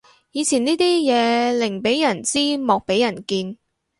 [0.31, 3.55] 以前呢啲嘢寧俾人知莫俾人見